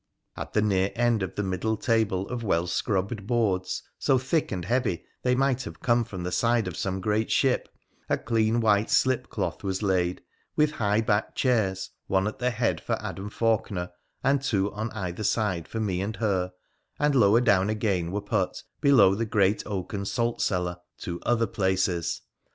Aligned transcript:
At 0.35 0.53
the 0.53 0.63
near 0.63 0.91
end 0.95 1.21
of 1.21 1.35
the 1.35 1.43
middle 1.43 1.77
table 1.77 2.27
of 2.29 2.43
well 2.43 2.65
scrubbed 2.65 3.27
boards, 3.27 3.83
so 3.99 4.17
thick 4.17 4.51
and 4.51 4.65
heavy 4.65 5.05
they 5.21 5.35
might 5.35 5.61
have 5.61 5.79
come 5.79 6.03
from 6.03 6.23
the 6.23 6.31
side 6.31 6.67
of 6.67 6.75
some 6.75 7.01
great 7.01 7.29
ship, 7.29 7.69
a 8.09 8.17
clean 8.17 8.61
white 8.61 8.89
slip 8.89 9.29
cloth 9.29 9.63
was 9.63 9.83
laid, 9.83 10.23
with 10.55 10.71
high 10.71 11.01
backed 11.01 11.35
chairs, 11.37 11.91
one 12.07 12.25
at 12.25 12.39
the 12.39 12.49
head 12.49 12.81
for 12.81 12.99
Adam 12.99 13.29
Faulkener, 13.29 13.91
and 14.23 14.41
two 14.41 14.73
on 14.73 14.89
either 14.93 15.23
side 15.23 15.67
for 15.67 15.79
me 15.79 16.01
and 16.01 16.15
her, 16.15 16.51
and 16.99 17.13
lower 17.13 17.39
down 17.39 17.69
again 17.69 18.11
were 18.11 18.21
put, 18.21 18.63
below 18.81 19.13
the 19.13 19.27
great 19.27 19.61
oaken 19.67 20.03
salt 20.05 20.41
cellar, 20.41 20.77
two 20.97 21.21
other 21.27 21.45
places. 21.45 22.21